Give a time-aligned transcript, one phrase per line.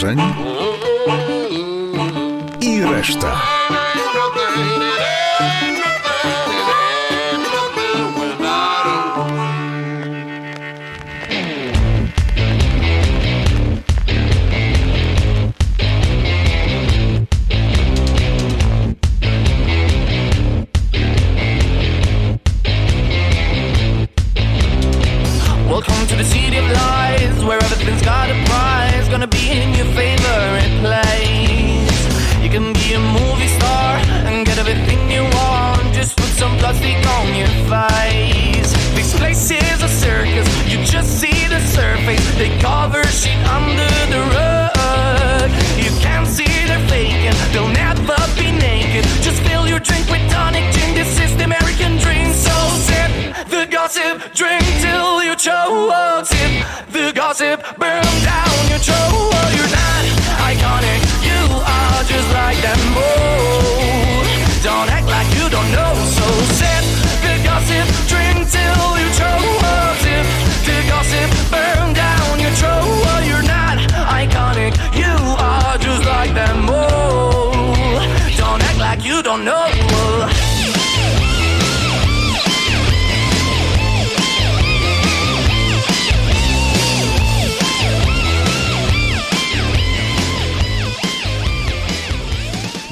[0.00, 0.18] Korzeń
[2.60, 3.59] i reszta.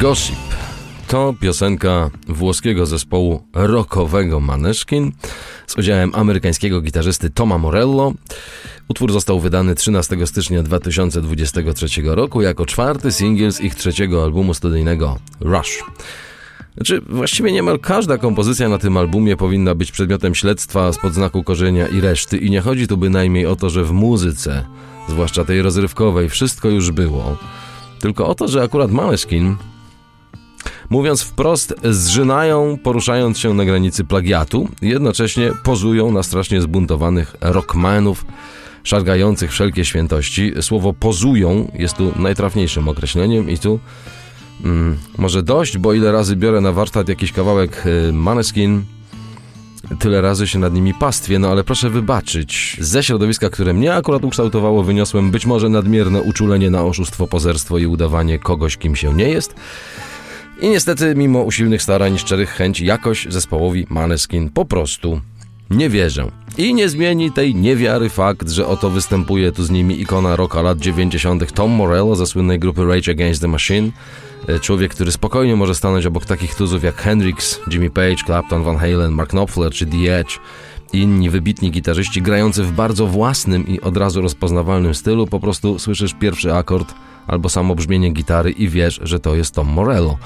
[0.00, 0.36] Gossip
[1.08, 5.12] to piosenka włoskiego zespołu rockowego Maneskin
[5.66, 8.12] z udziałem amerykańskiego gitarzysty Toma Morello.
[8.88, 15.18] Utwór został wydany 13 stycznia 2023 roku jako czwarty singiel z ich trzeciego albumu studyjnego
[15.40, 15.84] Rush.
[16.74, 21.88] Znaczy, właściwie niemal każda kompozycja na tym albumie powinna być przedmiotem śledztwa spod znaku korzenia
[21.88, 24.64] i reszty i nie chodzi tu bynajmniej o to, że w muzyce,
[25.08, 27.36] zwłaszcza tej rozrywkowej, wszystko już było,
[27.98, 29.56] tylko o to, że akurat Maneskin
[30.90, 38.24] Mówiąc wprost, zżynają, poruszając się na granicy plagiatu, jednocześnie pozują na strasznie zbuntowanych rockmanów,
[38.84, 40.52] szargających wszelkie świętości.
[40.60, 43.80] Słowo pozują jest tu najtrafniejszym określeniem i tu
[44.64, 48.84] mm, może dość, bo ile razy biorę na warsztat jakiś kawałek y, Maneskin,
[49.98, 52.76] tyle razy się nad nimi pastwię, no ale proszę wybaczyć.
[52.80, 57.86] Ze środowiska, które mnie akurat ukształtowało, wyniosłem być może nadmierne uczulenie na oszustwo, pozerstwo i
[57.86, 59.54] udawanie kogoś, kim się nie jest.
[60.62, 65.20] I niestety, mimo usilnych starań, szczerych chęci, jakoś zespołowi Maneskin po prostu
[65.70, 66.30] nie wierzę.
[66.58, 70.78] I nie zmieni tej niewiary fakt, że oto występuje tu z nimi ikona rocka lat
[70.78, 71.52] 90.
[71.52, 73.90] Tom Morello ze słynnej grupy Rage Against the Machine.
[74.48, 78.76] E, Człowiek, który spokojnie może stanąć obok takich tuzów jak Hendrix, Jimmy Page, Clapton, Van
[78.76, 80.38] Halen, Mark Knopfler czy The Edge
[80.92, 85.26] inni wybitni gitarzyści grający w bardzo własnym i od razu rozpoznawalnym stylu.
[85.26, 86.94] Po prostu słyszysz pierwszy akord
[87.26, 90.18] albo samo brzmienie gitary i wiesz, że to jest Tom Morello,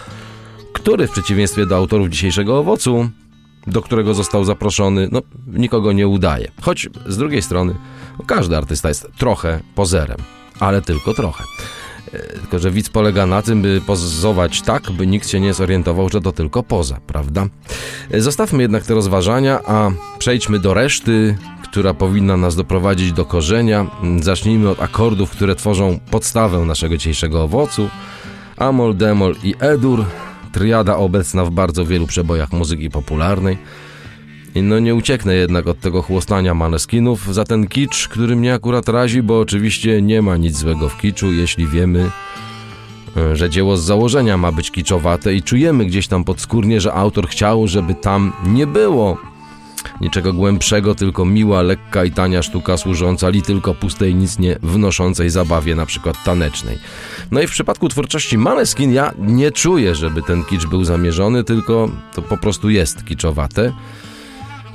[0.72, 3.09] który w przeciwieństwie do autorów dzisiejszego owocu,
[3.66, 6.50] do którego został zaproszony, no nikogo nie udaje.
[6.62, 7.75] Choć z drugiej strony
[8.19, 10.19] no, każdy artysta jest trochę pozerem,
[10.60, 11.44] ale tylko trochę.
[12.12, 16.09] E, Tylko, że widz polega na tym, by pozować tak, by nikt się nie zorientował,
[16.09, 17.47] że to tylko poza, prawda?
[18.10, 21.37] E, Zostawmy jednak te rozważania, a przejdźmy do reszty,
[21.74, 23.86] która powinna nas doprowadzić do korzenia.
[24.20, 27.88] Zacznijmy od akordów, które tworzą podstawę naszego dzisiejszego owocu.
[28.56, 30.04] Amol, Demol i Edur,
[30.52, 33.58] triada obecna w bardzo wielu przebojach muzyki popularnej.
[34.54, 39.22] No nie ucieknę jednak od tego chłostania maneskinów za ten kicz, który mnie akurat razi,
[39.22, 42.10] bo oczywiście nie ma nic złego w kiczu, jeśli wiemy,
[43.16, 47.28] e, że dzieło z założenia ma być kiczowate i czujemy gdzieś tam podskórnie, że autor
[47.28, 49.34] chciał, żeby tam nie było
[50.01, 55.31] niczego głębszego, tylko miła, lekka i tania sztuka służąca li tylko pustej, nic nie wnoszącej
[55.31, 56.78] zabawie, na przykład tanecznej.
[57.31, 61.89] No i w przypadku twórczości Maneskin ja nie czuję, żeby ten kicz był zamierzony, tylko
[62.15, 63.72] to po prostu jest kiczowate.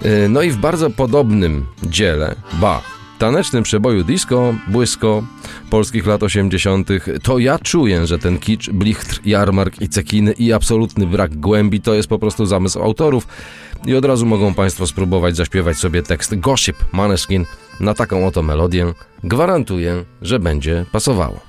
[0.02, 2.82] Yy, No i w bardzo podobnym dziele, ba,
[3.20, 5.24] tanecznym przeboju disco, błysko
[5.70, 6.90] polskich lat 80.,
[7.24, 11.94] to ja czuję, że ten kicz, blichtr, jarmark i cekiny i absolutny brak głębi to
[11.94, 13.28] jest po prostu zamysł autorów
[13.86, 17.46] i od razu mogą Państwo spróbować zaśpiewać sobie tekst Gossip Maneskin
[17.80, 18.94] na taką oto melodię.
[19.24, 21.49] Gwarantuję, że będzie pasowało.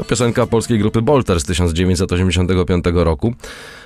[0.00, 3.34] To piosenka polskiej grupy Bolter z 1985 roku.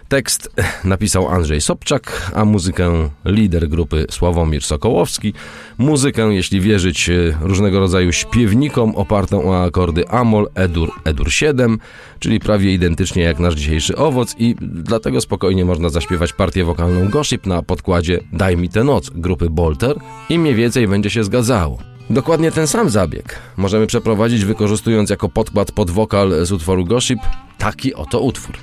[0.09, 0.51] Tekst
[0.85, 5.33] napisał Andrzej Sobczak, a muzykę lider grupy Sławomir Sokołowski.
[5.79, 11.79] Muzykę, jeśli wierzyć e, różnego rodzaju śpiewnikom, opartą o akordy Amol, Edur, Edur 7,
[12.19, 17.47] czyli prawie identycznie jak nasz dzisiejszy owoc i dlatego spokojnie można zaśpiewać partię wokalną Gossip
[17.47, 19.97] na podkładzie Daj mi tę noc grupy Bolter
[20.29, 21.94] i mniej więcej będzie się zgadzało.
[22.11, 27.19] Dokładnie ten sam zabieg możemy przeprowadzić wykorzystując jako podkład pod wokal z utworu Gossip
[27.59, 28.57] taki oto utwór.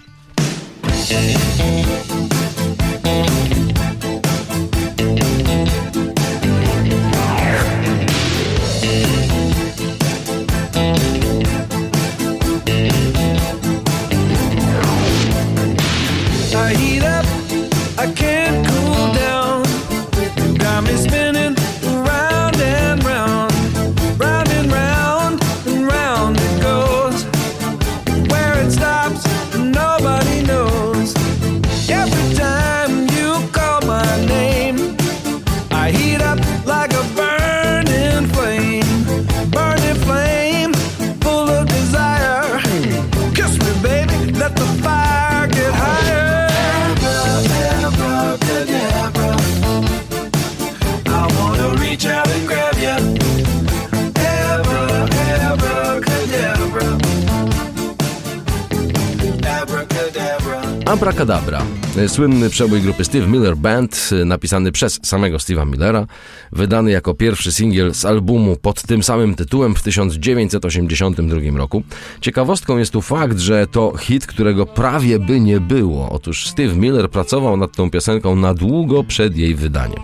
[60.91, 61.61] Abracadabra.
[62.07, 66.07] Słynny przebój grupy Steve Miller Band, napisany przez samego Steve'a Millera,
[66.51, 71.83] wydany jako pierwszy singiel z albumu pod tym samym tytułem w 1982 roku.
[72.21, 76.09] Ciekawostką jest tu fakt, że to hit, którego prawie by nie było.
[76.09, 80.01] Otóż Steve Miller pracował nad tą piosenką na długo przed jej wydaniem.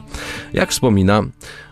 [0.54, 1.24] Jak wspomina,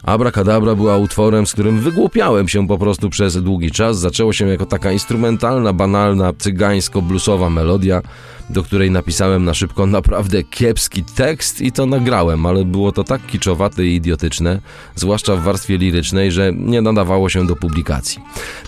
[0.06, 4.00] Abracadabra była utworem, z którym wygłupiałem się po prostu przez długi czas.
[4.00, 8.02] Zaczęło się jako taka instrumentalna, banalna, cygańsko-bluesowa melodia,
[8.50, 13.26] do której napisałem na szybko naprawdę kiepski tekst i to nagrałem, ale było to tak
[13.26, 14.60] kiczowate i idiotyczne,
[14.96, 18.20] zwłaszcza w warstwie lirycznej, że nie nadawało się do publikacji.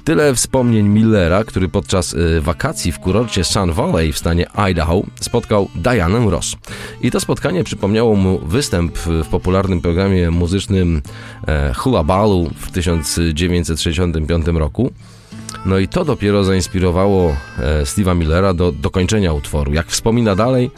[0.03, 5.69] Tyle wspomnień Millera, który podczas y, wakacji w kurorcie Sun Valley w stanie Idaho spotkał
[5.75, 6.55] Dianę Ross.
[7.01, 11.01] I to spotkanie przypomniało mu występ w popularnym programie muzycznym
[11.75, 14.91] Hula Balu w 1965 roku.
[15.65, 19.73] No i to dopiero zainspirowało e, Steve'a Millera do dokończenia utworu.
[19.73, 20.71] Jak wspomina dalej,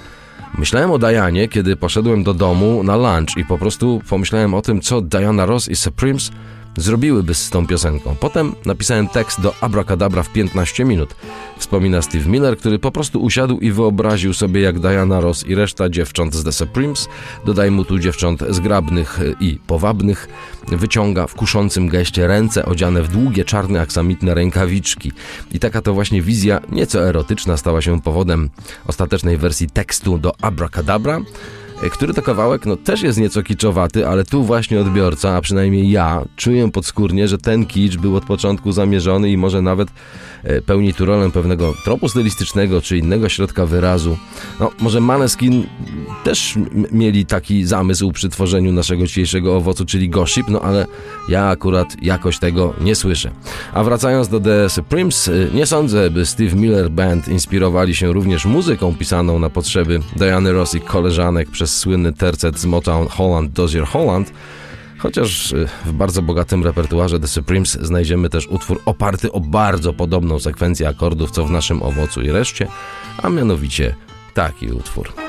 [0.57, 4.81] myślałem o Dianie, kiedy poszedłem do domu na lunch i po prostu pomyślałem o tym,
[4.81, 6.31] co Diana Ross i Supremes
[6.77, 8.15] zrobiłyby z tą piosenką.
[8.19, 11.15] Potem napisałem tekst do Abracadabra w 15 minut.
[11.57, 15.89] Wspomina Steve Miller, który po prostu usiadł i wyobraził sobie, jak Diana Ross i reszta
[15.89, 17.07] dziewcząt z The Supremes,
[17.45, 20.27] dodaj mu tu dziewcząt zgrabnych i powabnych,
[20.67, 25.11] wyciąga w kuszącym geście ręce odziane w długie, czarne, aksamitne rękawiczki.
[25.51, 28.49] I taka to właśnie wizja, nieco erotyczna, stała się powodem
[28.87, 31.21] ostatecznej wersji tekstu do Abracadabra,
[31.91, 36.21] który to kawałek no, też jest nieco kiczowaty, ale tu właśnie odbiorca, a przynajmniej ja,
[36.35, 39.89] czuję podskórnie, że ten kicz był od początku zamierzony i może nawet
[40.43, 44.17] e, pełni tu rolę pewnego tropu stylistycznego czy innego środka wyrazu.
[44.59, 45.63] No, może Maneskin
[46.23, 46.55] też
[46.91, 50.85] mieli taki zamysł przy tworzeniu naszego dzisiejszego owocu, czyli gossip, no ale
[51.29, 53.31] ja akurat jakoś tego nie słyszę.
[53.73, 58.45] A wracając do The Supremes, e, nie sądzę, by Steve Miller Band inspirowali się również
[58.45, 63.51] muzyką pisaną na potrzeby Diany Ross i koleżanek przez przez słynny tercet z Motown Holland
[63.51, 64.33] Dozier Holland,
[64.97, 70.39] Chociaż y, w bardzo bogatym repertuarze The Supremes znajdziemy też utwór oparty o bardzo podobną
[70.39, 72.67] sekwencję akordów co w naszym owocu i reszcie,
[73.23, 73.95] a mianowicie
[74.33, 75.28] taki utwór.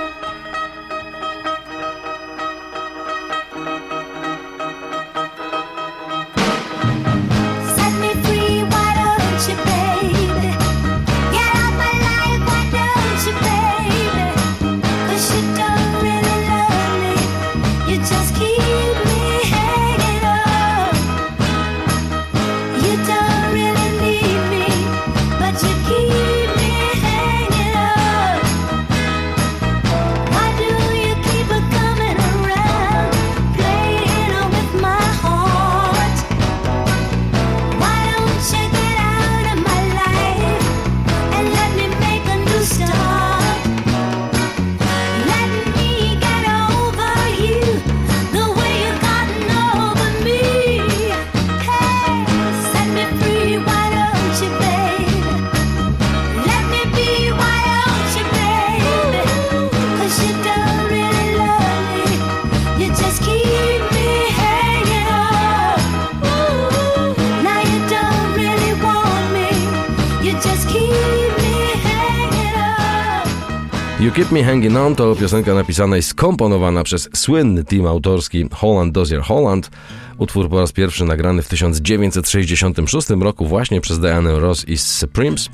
[74.01, 78.93] You Keep Me Hanging On to piosenka napisana i skomponowana przez słynny team autorski Holland
[78.93, 79.71] Dozier Holland.
[80.19, 85.49] Utwór po raz pierwszy nagrany w 1966 roku właśnie przez Diana Ross i Supremes.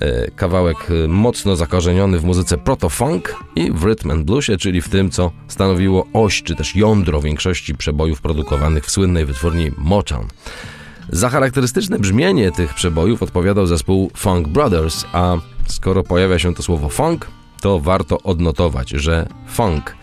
[0.00, 4.88] E, Kawałek e, mocno zakorzeniony w muzyce proto-funk i w rhythm and bluesie, czyli w
[4.88, 10.26] tym, co stanowiło oś czy też jądro większości przebojów produkowanych w słynnej wytwórni Motown.
[11.08, 16.88] Za charakterystyczne brzmienie tych przebojów odpowiadał zespół Funk Brothers, a skoro pojawia się to słowo
[16.88, 17.26] funk,
[17.66, 19.96] to warto odnotować, że funk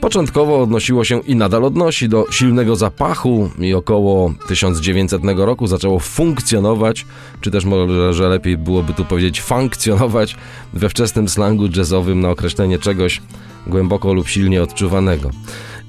[0.00, 7.06] początkowo odnosiło się i nadal odnosi do silnego zapachu i około 1900 roku zaczęło funkcjonować,
[7.40, 10.36] czy też może że lepiej byłoby tu powiedzieć funkcjonować
[10.72, 13.22] we wczesnym slangu jazzowym na określenie czegoś
[13.66, 15.30] głęboko lub silnie odczuwanego.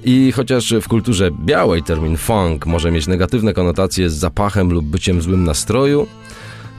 [0.04, 5.18] I chociaż w kulturze białej termin funk może mieć negatywne konotacje z zapachem lub byciem
[5.18, 6.06] w złym nastroju,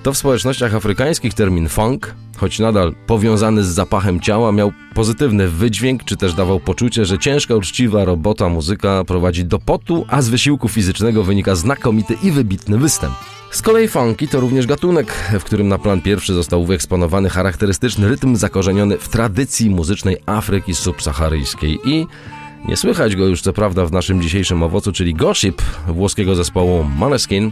[0.05, 6.03] to w społecznościach afrykańskich termin funk, choć nadal powiązany z zapachem ciała, miał pozytywny wydźwięk,
[6.03, 10.67] czy też dawał poczucie, że ciężka, uczciwa robota, muzyka prowadzi do potu, a z wysiłku
[10.67, 13.13] fizycznego wynika znakomity i wybitny występ.
[13.51, 18.35] Z kolei funky to również gatunek, w którym na plan pierwszy został wyeksponowany charakterystyczny rytm
[18.35, 22.07] zakorzeniony w tradycji muzycznej Afryki subsaharyjskiej i
[22.67, 27.51] nie słychać go już co prawda w naszym dzisiejszym owocu, czyli Gossip włoskiego zespołu Maneskin,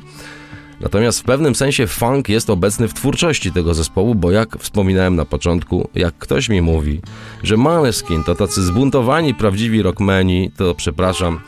[0.82, 5.26] Natomiast w pewnym sensie funk jest obecny w twórczości tego zespołu, bo jak wspominałem na
[5.26, 7.02] początku, jak ktoś mi mówi,
[7.44, 11.40] że Maneskin to tacy zbuntowani, prawdziwi rockmeni, to przepraszam,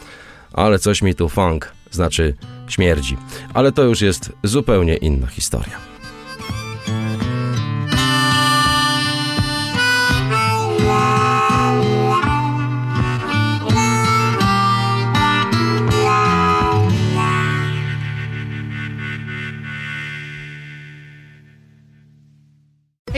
[0.54, 2.36] ale coś mi tu funk, znaczy
[2.68, 3.18] śmierdzi.
[3.54, 5.95] Ale to już jest zupełnie inna historia.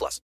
[0.00, 0.18] plus.